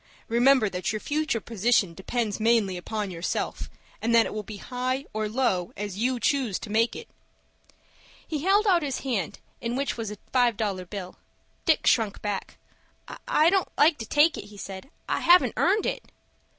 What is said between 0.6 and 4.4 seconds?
that your future position depends mainly upon yourself, and that it